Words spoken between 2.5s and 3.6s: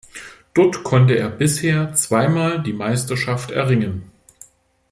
die Meisterschaft